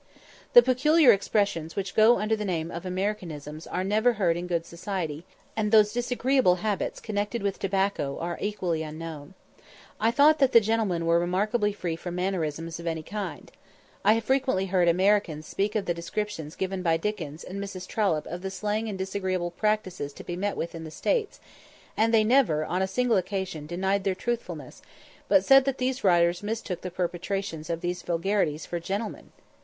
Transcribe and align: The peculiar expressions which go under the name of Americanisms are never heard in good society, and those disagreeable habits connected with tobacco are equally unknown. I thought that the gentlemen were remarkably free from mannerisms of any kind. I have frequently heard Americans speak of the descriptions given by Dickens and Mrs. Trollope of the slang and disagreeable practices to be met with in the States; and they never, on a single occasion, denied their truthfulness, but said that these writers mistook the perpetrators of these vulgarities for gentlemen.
The 0.53 0.63
peculiar 0.63 1.11
expressions 1.11 1.75
which 1.75 1.93
go 1.95 2.17
under 2.17 2.35
the 2.35 2.43
name 2.43 2.71
of 2.71 2.87
Americanisms 2.87 3.67
are 3.67 3.83
never 3.83 4.13
heard 4.13 4.35
in 4.35 4.47
good 4.47 4.65
society, 4.65 5.25
and 5.55 5.71
those 5.71 5.93
disagreeable 5.93 6.55
habits 6.65 6.99
connected 6.99 7.43
with 7.43 7.59
tobacco 7.59 8.17
are 8.17 8.39
equally 8.41 8.81
unknown. 8.81 9.35
I 9.99 10.09
thought 10.09 10.39
that 10.39 10.53
the 10.53 10.59
gentlemen 10.59 11.05
were 11.05 11.19
remarkably 11.19 11.71
free 11.71 11.95
from 11.95 12.15
mannerisms 12.15 12.79
of 12.79 12.87
any 12.87 13.03
kind. 13.03 13.51
I 14.03 14.13
have 14.13 14.23
frequently 14.23 14.65
heard 14.65 14.87
Americans 14.87 15.45
speak 15.45 15.75
of 15.75 15.85
the 15.85 15.93
descriptions 15.93 16.55
given 16.55 16.81
by 16.81 16.97
Dickens 16.97 17.43
and 17.43 17.63
Mrs. 17.63 17.85
Trollope 17.87 18.25
of 18.25 18.41
the 18.41 18.49
slang 18.49 18.89
and 18.89 18.97
disagreeable 18.97 19.51
practices 19.51 20.13
to 20.13 20.23
be 20.23 20.35
met 20.35 20.57
with 20.57 20.73
in 20.73 20.83
the 20.83 20.89
States; 20.89 21.39
and 21.95 22.11
they 22.11 22.23
never, 22.23 22.65
on 22.65 22.81
a 22.81 22.87
single 22.87 23.17
occasion, 23.17 23.67
denied 23.67 24.03
their 24.03 24.15
truthfulness, 24.15 24.81
but 25.27 25.45
said 25.45 25.63
that 25.65 25.77
these 25.77 26.03
writers 26.03 26.41
mistook 26.41 26.81
the 26.81 26.89
perpetrators 26.89 27.69
of 27.69 27.81
these 27.81 28.01
vulgarities 28.01 28.65
for 28.65 28.79
gentlemen. 28.79 29.31